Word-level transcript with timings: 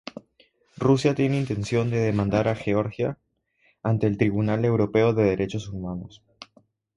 Rusia 0.77 1.13
tiene 1.13 1.37
intención 1.37 1.91
de 1.91 1.99
demandar 1.99 2.47
a 2.47 2.55
Georgia 2.55 3.19
ante 3.83 4.07
el 4.07 4.17
Tribunal 4.17 4.65
Europeo 4.65 5.13
de 5.13 5.25
Derechos 5.25 5.69
Humanos. 5.69 6.23